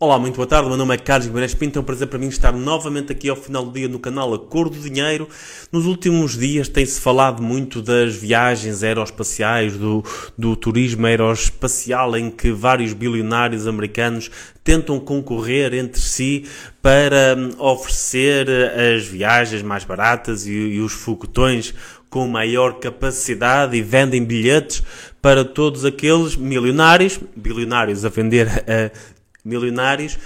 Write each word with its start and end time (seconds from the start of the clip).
Olá, 0.00 0.18
muito 0.18 0.34
boa 0.34 0.46
tarde. 0.46 0.66
O 0.66 0.68
meu 0.70 0.76
nome 0.76 0.92
é 0.92 0.98
Carlos 0.98 1.28
Guimarães 1.28 1.54
Pinto. 1.54 1.78
É 1.78 1.80
um 1.80 1.84
prazer 1.84 2.08
para 2.08 2.18
mim 2.18 2.26
estar 2.26 2.50
novamente 2.50 3.12
aqui 3.12 3.28
ao 3.28 3.36
final 3.36 3.64
do 3.64 3.70
dia 3.70 3.86
no 3.86 4.00
canal 4.00 4.34
Acordo 4.34 4.76
do 4.76 4.90
Dinheiro. 4.90 5.28
Nos 5.70 5.86
últimos 5.86 6.36
dias 6.36 6.68
tem-se 6.68 7.00
falado 7.00 7.40
muito 7.40 7.80
das 7.80 8.12
viagens 8.16 8.82
aeroespaciais, 8.82 9.76
do, 9.76 10.02
do 10.36 10.56
turismo 10.56 11.06
aeroespacial, 11.06 12.16
em 12.16 12.28
que 12.28 12.50
vários 12.50 12.92
bilionários 12.92 13.68
americanos 13.68 14.32
tentam 14.64 14.98
concorrer 14.98 15.72
entre 15.72 16.00
si 16.00 16.44
para 16.82 17.36
hum, 17.38 17.50
oferecer 17.56 18.48
as 18.50 19.06
viagens 19.06 19.62
mais 19.62 19.84
baratas 19.84 20.44
e, 20.44 20.50
e 20.50 20.80
os 20.80 20.92
foguetões 20.92 21.72
com 22.10 22.28
maior 22.28 22.78
capacidade 22.78 23.76
e 23.76 23.82
vendem 23.82 24.24
bilhetes 24.24 24.82
para 25.20 25.44
todos 25.44 25.84
aqueles 25.84 26.36
milionários, 26.36 27.18
bilionários 27.34 28.04
a 28.04 28.08
vender 28.08 28.46
a 28.48 29.13
milionários 29.44 30.18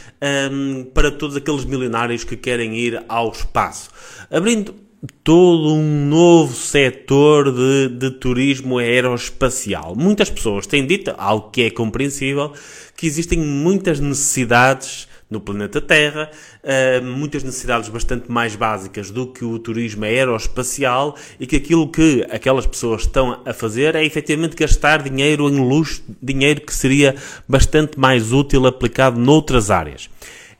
um, 0.52 0.84
para 0.84 1.10
todos 1.10 1.36
aqueles 1.36 1.64
milionários 1.64 2.22
que 2.24 2.36
querem 2.36 2.76
ir 2.76 3.02
ao 3.08 3.32
espaço, 3.32 3.90
abrindo 4.30 4.74
todo 5.22 5.74
um 5.74 6.06
novo 6.06 6.54
setor 6.54 7.52
de, 7.52 7.88
de 7.88 8.10
turismo 8.12 8.78
aeroespacial. 8.78 9.94
Muitas 9.96 10.30
pessoas 10.30 10.66
têm 10.66 10.86
dito, 10.86 11.14
algo 11.16 11.50
que 11.50 11.62
é 11.62 11.70
compreensível, 11.70 12.52
que 12.96 13.06
existem 13.06 13.38
muitas 13.38 14.00
necessidades 14.00 15.07
no 15.30 15.40
planeta 15.40 15.80
Terra, 15.80 16.30
uh, 16.62 17.04
muitas 17.04 17.42
necessidades 17.42 17.88
bastante 17.88 18.30
mais 18.30 18.56
básicas 18.56 19.10
do 19.10 19.26
que 19.26 19.44
o 19.44 19.58
turismo 19.58 20.04
aeroespacial 20.04 21.16
e 21.38 21.46
que 21.46 21.56
aquilo 21.56 21.90
que 21.90 22.26
aquelas 22.30 22.66
pessoas 22.66 23.02
estão 23.02 23.42
a 23.44 23.52
fazer 23.52 23.94
é 23.94 24.04
efetivamente 24.04 24.56
gastar 24.56 25.02
dinheiro 25.02 25.48
em 25.48 25.58
luxo, 25.58 26.02
dinheiro 26.22 26.62
que 26.62 26.74
seria 26.74 27.14
bastante 27.46 27.98
mais 27.98 28.32
útil 28.32 28.66
aplicado 28.66 29.20
noutras 29.20 29.70
áreas. 29.70 30.08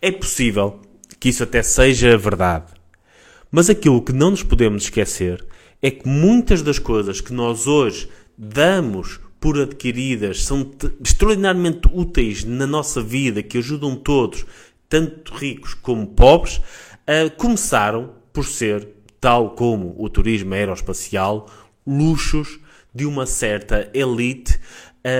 É 0.03 0.11
possível 0.11 0.81
que 1.19 1.31
isso 1.31 1.43
até 1.43 1.63
seja 1.63 2.17
verdade, 2.17 2.67
mas 3.51 3.71
aquilo 3.71 4.03
que 4.03 4.13
não 4.13 4.31
nos 4.31 4.43
podemos 4.43 4.85
esquecer 4.85 5.45
é 5.81 5.91
que 5.91 6.07
muitas 6.07 6.61
das 6.63 6.79
coisas 6.79 7.21
que 7.21 7.33
nós 7.33 7.67
hoje 7.67 8.09
damos 8.37 9.21
por 9.41 9.59
adquiridas, 9.59 10.45
são 10.45 10.71
extraordinariamente 11.01 11.89
úteis 11.93 12.45
na 12.45 12.67
nossa 12.67 13.01
vida, 13.01 13.43
que 13.43 13.59
ajudam 13.59 13.95
todos, 13.97 14.45
tanto 14.89 15.35
ricos 15.35 15.75
como 15.75 16.07
pobres, 16.07 16.57
uh, 16.59 17.31
começaram 17.37 18.15
por 18.33 18.45
ser, 18.45 18.89
tal 19.21 19.51
como 19.51 19.95
o 19.99 20.09
turismo 20.09 20.55
aeroespacial, 20.55 21.49
luxos 21.87 22.59
de 22.95 23.07
uma 23.07 23.27
certa 23.27 23.91
elite 23.95 24.59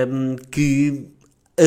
um, 0.07 0.35
que 0.35 1.05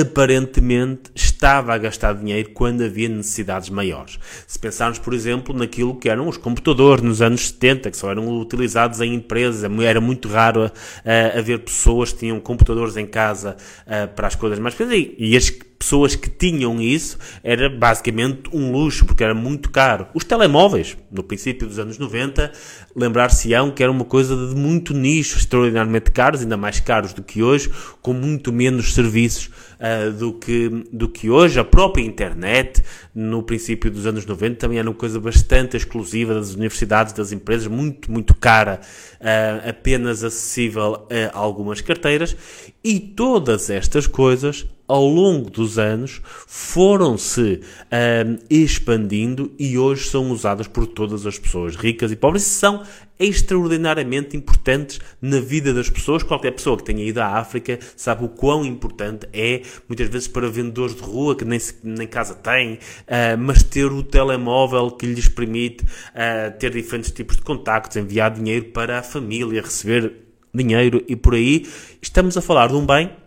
aparentemente 0.00 1.10
estava 1.14 1.74
a 1.74 1.78
gastar 1.78 2.14
dinheiro 2.14 2.50
quando 2.50 2.82
havia 2.82 3.08
necessidades 3.08 3.68
maiores. 3.68 4.18
Se 4.46 4.58
pensarmos, 4.58 4.98
por 4.98 5.12
exemplo, 5.12 5.54
naquilo 5.54 5.98
que 5.98 6.08
eram 6.08 6.28
os 6.28 6.36
computadores 6.36 7.02
nos 7.02 7.20
anos 7.20 7.48
70, 7.48 7.90
que 7.90 7.96
só 7.96 8.10
eram 8.10 8.28
utilizados 8.38 9.00
em 9.00 9.14
empresas, 9.14 9.70
era 9.82 10.00
muito 10.00 10.28
raro 10.28 10.66
uh, 10.66 11.38
haver 11.38 11.58
pessoas 11.60 12.12
que 12.12 12.20
tinham 12.20 12.40
computadores 12.40 12.96
em 12.96 13.06
casa 13.06 13.56
uh, 13.86 14.08
para 14.14 14.28
as 14.28 14.34
coisas 14.34 14.58
mais 14.58 14.74
pequenas, 14.74 14.98
e, 14.98 15.14
e 15.18 15.36
as 15.36 15.50
pessoas 15.82 16.14
que 16.14 16.30
tinham 16.30 16.80
isso 16.80 17.18
era 17.42 17.68
basicamente 17.68 18.48
um 18.52 18.70
luxo, 18.70 19.04
porque 19.04 19.24
era 19.24 19.34
muito 19.34 19.68
caro. 19.68 20.06
Os 20.14 20.22
telemóveis, 20.22 20.96
no 21.10 21.24
princípio 21.24 21.66
dos 21.66 21.76
anos 21.76 21.98
90, 21.98 22.52
lembrar-se-ão 22.94 23.72
que 23.72 23.82
era 23.82 23.90
uma 23.90 24.04
coisa 24.04 24.36
de 24.36 24.54
muito 24.54 24.94
nicho, 24.94 25.36
extraordinariamente 25.36 26.12
caros, 26.12 26.42
ainda 26.42 26.56
mais 26.56 26.78
caros 26.78 27.12
do 27.12 27.22
que 27.22 27.42
hoje, 27.42 27.68
com 28.00 28.12
muito 28.12 28.52
menos 28.52 28.94
serviços 28.94 29.50
uh, 29.80 30.12
do, 30.12 30.32
que, 30.34 30.68
do 30.92 31.08
que 31.08 31.28
hoje. 31.28 31.58
A 31.58 31.64
própria 31.64 32.04
internet, 32.04 32.80
no 33.12 33.42
princípio 33.42 33.90
dos 33.90 34.06
anos 34.06 34.24
90, 34.24 34.60
também 34.60 34.78
era 34.78 34.88
uma 34.88 34.94
coisa 34.94 35.18
bastante 35.18 35.76
exclusiva 35.76 36.32
das 36.32 36.54
universidades, 36.54 37.12
das 37.12 37.32
empresas, 37.32 37.66
muito, 37.66 38.10
muito 38.10 38.34
cara, 38.36 38.80
uh, 39.20 39.68
apenas 39.68 40.22
acessível 40.22 41.08
a 41.34 41.36
algumas 41.36 41.80
carteiras. 41.80 42.36
E 42.84 43.00
todas 43.00 43.68
estas 43.68 44.06
coisas 44.06 44.64
ao 44.86 45.06
longo 45.06 45.50
dos 45.50 45.78
anos 45.78 46.20
foram-se 46.46 47.60
um, 47.90 48.38
expandindo 48.50 49.52
e 49.58 49.78
hoje 49.78 50.08
são 50.08 50.30
usadas 50.30 50.66
por 50.66 50.86
todas 50.86 51.26
as 51.26 51.38
pessoas, 51.38 51.76
ricas 51.76 52.10
e 52.12 52.16
pobres, 52.16 52.42
e 52.42 52.50
são 52.50 52.82
extraordinariamente 53.18 54.36
importantes 54.36 55.00
na 55.20 55.40
vida 55.40 55.72
das 55.72 55.88
pessoas. 55.88 56.22
Qualquer 56.22 56.50
pessoa 56.50 56.76
que 56.76 56.84
tenha 56.84 57.04
ido 57.04 57.20
à 57.20 57.38
África 57.38 57.78
sabe 57.96 58.24
o 58.24 58.28
quão 58.28 58.64
importante 58.64 59.28
é, 59.32 59.62
muitas 59.88 60.08
vezes 60.08 60.28
para 60.28 60.48
vendedores 60.48 60.96
de 60.96 61.02
rua 61.02 61.36
que 61.36 61.44
nem, 61.44 61.60
nem 61.82 62.06
casa 62.06 62.34
têm, 62.34 62.74
uh, 62.74 63.38
mas 63.38 63.62
ter 63.62 63.86
o 63.86 64.02
telemóvel 64.02 64.90
que 64.90 65.06
lhes 65.06 65.28
permite 65.28 65.84
uh, 65.84 66.58
ter 66.58 66.70
diferentes 66.72 67.12
tipos 67.12 67.36
de 67.36 67.42
contactos, 67.42 67.96
enviar 67.96 68.30
dinheiro 68.32 68.66
para 68.66 68.98
a 68.98 69.02
família, 69.02 69.62
receber 69.62 70.12
dinheiro 70.52 71.02
e 71.08 71.16
por 71.16 71.34
aí. 71.34 71.66
Estamos 72.00 72.36
a 72.36 72.42
falar 72.42 72.68
de 72.68 72.74
um 72.74 72.84
bem 72.84 73.21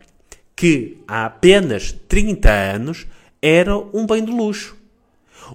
que 0.55 0.97
há 1.07 1.25
apenas 1.25 1.91
30 2.07 2.49
anos 2.49 3.05
era 3.41 3.77
um 3.77 4.05
bem 4.05 4.23
de 4.23 4.31
luxo. 4.31 4.75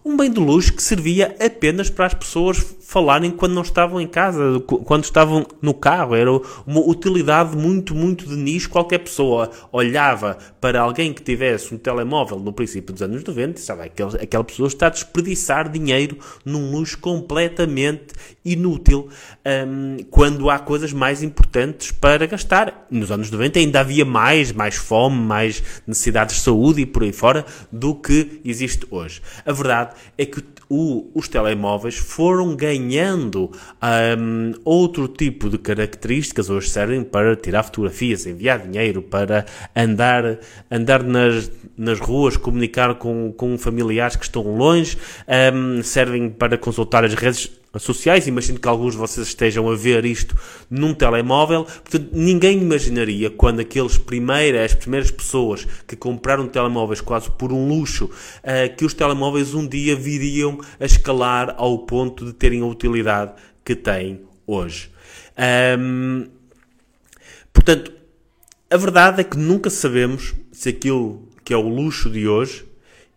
Um 0.04 0.16
bem 0.16 0.30
de 0.30 0.38
luxo 0.38 0.74
que 0.74 0.82
servia 0.82 1.34
apenas 1.40 1.90
para 1.90 2.06
as 2.06 2.14
pessoas 2.14 2.58
falarem 2.90 3.30
quando 3.30 3.52
não 3.52 3.62
estavam 3.62 4.00
em 4.00 4.06
casa, 4.08 4.58
quando 4.66 5.04
estavam 5.04 5.46
no 5.62 5.72
carro. 5.72 6.16
Era 6.16 6.28
uma 6.66 6.80
utilidade 6.80 7.56
muito, 7.56 7.94
muito 7.94 8.26
de 8.26 8.34
nicho. 8.34 8.68
Qualquer 8.68 8.98
pessoa 8.98 9.48
olhava 9.70 10.36
para 10.60 10.80
alguém 10.80 11.12
que 11.12 11.22
tivesse 11.22 11.72
um 11.72 11.78
telemóvel 11.78 12.40
no 12.40 12.52
princípio 12.52 12.92
dos 12.92 13.00
anos 13.00 13.22
90 13.22 13.60
e 13.60 13.62
sabe, 13.62 13.82
aquela, 13.82 14.16
aquela 14.16 14.42
pessoa 14.42 14.66
está 14.66 14.88
a 14.88 14.90
desperdiçar 14.90 15.70
dinheiro 15.70 16.18
num 16.44 16.72
luxo 16.72 16.98
completamente 16.98 18.12
inútil 18.44 19.08
um, 19.46 19.98
quando 20.10 20.50
há 20.50 20.58
coisas 20.58 20.92
mais 20.92 21.22
importantes 21.22 21.92
para 21.92 22.26
gastar. 22.26 22.88
Nos 22.90 23.12
anos 23.12 23.30
90 23.30 23.60
ainda 23.60 23.80
havia 23.80 24.04
mais, 24.04 24.50
mais 24.50 24.74
fome, 24.74 25.16
mais 25.16 25.62
necessidades 25.86 26.34
de 26.34 26.42
saúde 26.42 26.80
e 26.80 26.86
por 26.86 27.04
aí 27.04 27.12
fora 27.12 27.46
do 27.70 27.94
que 27.94 28.40
existe 28.44 28.84
hoje. 28.90 29.22
A 29.46 29.52
verdade 29.52 29.94
é 30.18 30.26
que 30.26 30.42
o, 30.70 31.10
os 31.12 31.26
telemóveis 31.26 31.96
foram 31.96 32.54
ganhando 32.80 33.50
um, 34.18 34.52
outro 34.64 35.06
tipo 35.06 35.48
de 35.48 35.58
características. 35.58 36.48
Hoje 36.48 36.70
servem 36.70 37.04
para 37.04 37.36
tirar 37.36 37.62
fotografias, 37.62 38.26
enviar 38.26 38.60
dinheiro, 38.60 39.02
para 39.02 39.44
andar, 39.76 40.38
andar 40.70 41.02
nas, 41.02 41.50
nas 41.76 42.00
ruas, 42.00 42.36
comunicar 42.36 42.94
com, 42.94 43.32
com 43.32 43.58
familiares 43.58 44.16
que 44.16 44.24
estão 44.24 44.42
longe, 44.42 44.96
um, 45.54 45.82
servem 45.82 46.30
para 46.30 46.56
consultar 46.56 47.04
as 47.04 47.14
redes 47.14 47.59
sociais. 47.78 48.26
Imagino 48.26 48.58
que 48.58 48.69
alguns 48.69 48.92
de 48.92 48.98
vocês 48.98 49.28
estejam 49.28 49.69
a 49.70 49.76
ver 49.76 50.04
isto 50.04 50.36
num 50.69 50.92
telemóvel. 50.92 51.64
Portanto, 51.64 52.08
ninguém 52.12 52.60
imaginaria 52.60 53.31
quando 53.31 53.60
aqueles 53.60 53.97
primeiras, 53.97 54.72
as 54.72 54.75
primeiras 54.75 55.10
pessoas 55.10 55.66
que 55.86 55.94
compraram 55.94 56.48
telemóveis 56.48 57.00
quase 57.00 57.30
por 57.30 57.53
um 57.53 57.69
luxo, 57.69 58.06
uh, 58.06 58.76
que 58.76 58.84
os 58.84 58.94
telemóveis 58.94 59.54
um 59.54 59.66
dia 59.66 59.94
viriam 59.94 60.59
a 60.78 60.84
escalar 60.84 61.54
ao 61.56 61.78
ponto 61.78 62.25
de 62.25 62.32
terem 62.32 62.62
a 62.62 62.66
utilidade 62.66 63.34
que 63.64 63.76
têm 63.76 64.22
hoje. 64.47 64.91
Um, 65.78 66.26
portanto, 67.53 67.92
a 68.70 68.76
verdade 68.76 69.20
é 69.20 69.25
que 69.25 69.36
nunca 69.36 69.70
sabemos 69.70 70.34
se 70.53 70.69
aquilo 70.69 71.28
que 71.44 71.53
é 71.53 71.56
o 71.56 71.69
luxo 71.69 72.10
de 72.10 72.28
hoje 72.28 72.69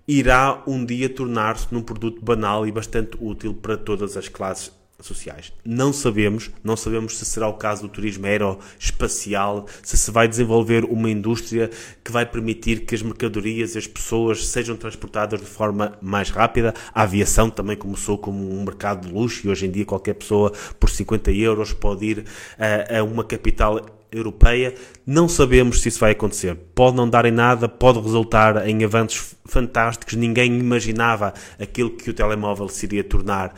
irá 0.07 0.61
um 0.67 0.83
dia 0.85 1.09
tornar-se 1.09 1.67
num 1.71 1.81
produto 1.81 2.23
banal 2.23 2.67
e 2.67 2.71
bastante 2.71 3.17
útil 3.19 3.53
para 3.53 3.77
todas 3.77 4.17
as 4.17 4.27
classes 4.27 4.71
sociais. 4.99 5.51
Não 5.65 5.91
sabemos, 5.91 6.49
não 6.63 6.77
sabemos 6.77 7.17
se 7.17 7.25
será 7.25 7.47
o 7.47 7.53
caso 7.53 7.83
do 7.83 7.89
turismo 7.89 8.25
aeroespacial, 8.25 9.67
se 9.81 9.97
se 9.97 10.11
vai 10.11 10.27
desenvolver 10.27 10.85
uma 10.85 11.09
indústria 11.09 11.69
que 12.03 12.11
vai 12.11 12.25
permitir 12.25 12.85
que 12.85 12.95
as 12.95 13.01
mercadorias 13.01 13.75
e 13.75 13.77
as 13.77 13.87
pessoas 13.87 14.47
sejam 14.47 14.75
transportadas 14.75 15.39
de 15.39 15.45
forma 15.45 15.97
mais 16.01 16.29
rápida. 16.29 16.73
A 16.93 17.03
aviação 17.03 17.49
também 17.49 17.75
começou 17.75 18.17
como 18.17 18.53
um 18.53 18.63
mercado 18.63 19.07
de 19.07 19.13
luxo 19.13 19.45
e 19.45 19.49
hoje 19.49 19.65
em 19.65 19.71
dia 19.71 19.85
qualquer 19.85 20.13
pessoa 20.13 20.51
por 20.79 20.89
50 20.89 21.31
euros 21.31 21.73
pode 21.73 22.05
ir 22.05 22.25
a, 22.57 22.99
a 22.99 23.03
uma 23.03 23.23
capital 23.23 23.81
europeia. 24.13 24.73
Não 25.05 25.27
sabemos 25.27 25.81
se 25.81 25.89
isso 25.89 25.99
vai 25.99 26.11
acontecer. 26.11 26.55
Pode 26.75 26.95
não 26.95 27.09
dar 27.09 27.25
em 27.25 27.31
nada, 27.31 27.67
pode 27.67 27.99
resultar 27.99 28.67
em 28.67 28.83
avanços 28.83 29.35
fantásticos. 29.45 30.15
Ninguém 30.15 30.57
imaginava 30.59 31.33
aquilo 31.59 31.91
que 31.91 32.09
o 32.09 32.13
telemóvel 32.13 32.67
se 32.69 32.85
iria 32.85 33.03
tornar 33.03 33.53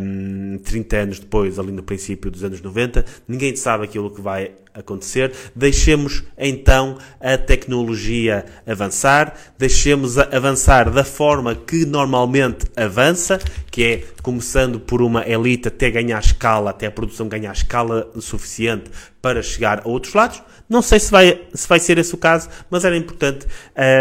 um, 0.00 0.58
30 0.58 0.96
anos 0.96 1.18
depois, 1.20 1.58
ali 1.58 1.72
no 1.72 1.82
princípio 1.82 2.30
dos 2.30 2.42
anos 2.42 2.60
90. 2.60 3.04
Ninguém 3.28 3.54
sabe 3.56 3.84
aquilo 3.84 4.10
que 4.10 4.20
vai 4.20 4.52
acontecer. 4.76 5.32
Deixemos 5.54 6.24
então 6.36 6.98
a 7.20 7.36
tecnologia 7.38 8.44
avançar, 8.66 9.34
deixemos 9.58 10.18
avançar 10.18 10.90
da 10.90 11.04
forma 11.04 11.54
que 11.54 11.84
normalmente 11.84 12.66
avança, 12.76 13.38
que 13.70 13.82
é 13.82 14.04
começando 14.22 14.80
por 14.80 15.02
uma 15.02 15.26
elite 15.28 15.68
até 15.68 15.90
ganhar 15.90 16.20
escala, 16.20 16.70
até 16.70 16.86
a 16.86 16.90
produção 16.90 17.28
ganhar 17.28 17.52
escala 17.52 18.10
suficiente 18.20 18.90
para 19.22 19.42
chegar 19.42 19.82
a 19.84 19.88
outros 19.88 20.14
lados. 20.14 20.42
Não 20.68 20.82
sei 20.82 20.98
se 20.98 21.10
vai, 21.10 21.42
se 21.54 21.68
vai 21.68 21.78
ser 21.78 21.98
esse 21.98 22.14
o 22.14 22.18
caso, 22.18 22.48
mas 22.70 22.84
era 22.84 22.96
importante 22.96 23.46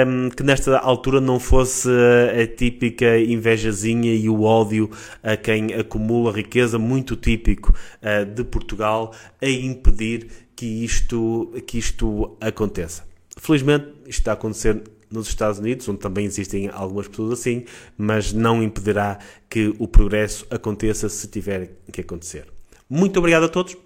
um, 0.07 0.29
que 0.29 0.41
nesta 0.41 0.77
altura 0.77 1.21
não 1.21 1.39
fosse 1.39 1.89
a 1.89 2.47
típica 2.47 3.19
invejazinha 3.19 4.13
e 4.13 4.27
o 4.27 4.43
ódio 4.43 4.89
a 5.21 5.35
quem 5.37 5.73
acumula 5.73 6.31
riqueza, 6.31 6.79
muito 6.79 7.15
típico 7.15 7.71
uh, 8.01 8.25
de 8.25 8.43
Portugal, 8.43 9.13
a 9.41 9.47
impedir 9.47 10.27
que 10.55 10.65
isto, 10.65 11.51
que 11.67 11.77
isto 11.77 12.37
aconteça. 12.39 13.05
Felizmente, 13.37 13.87
isto 14.05 14.19
está 14.19 14.31
a 14.31 14.33
acontecer 14.35 14.83
nos 15.11 15.27
Estados 15.27 15.59
Unidos, 15.59 15.87
onde 15.87 15.99
também 15.99 16.25
existem 16.25 16.69
algumas 16.69 17.07
pessoas 17.07 17.39
assim, 17.39 17.65
mas 17.97 18.33
não 18.33 18.63
impedirá 18.63 19.19
que 19.49 19.73
o 19.79 19.87
progresso 19.87 20.45
aconteça 20.49 21.09
se 21.09 21.27
tiver 21.27 21.71
que 21.91 22.01
acontecer. 22.01 22.47
Muito 22.89 23.17
obrigado 23.17 23.43
a 23.43 23.49
todos, 23.49 23.77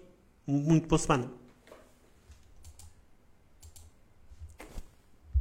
muito 0.45 0.88
boa 0.88 1.00
semana. 1.00 1.38